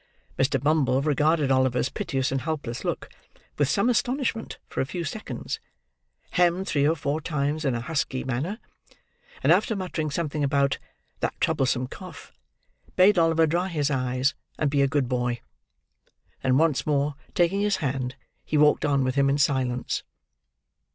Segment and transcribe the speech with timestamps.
[0.35, 0.59] Mr.
[0.59, 3.07] Bumble regarded Oliver's piteous and helpless look,
[3.59, 5.59] with some astonishment, for a few seconds;
[6.31, 8.57] hemmed three or four times in a husky manner;
[9.43, 10.79] and after muttering something about
[11.19, 12.31] "that troublesome cough,"
[12.95, 15.39] bade Oliver dry his eyes and be a good boy.
[16.41, 20.01] Then once more taking his hand, he walked on with him in silence.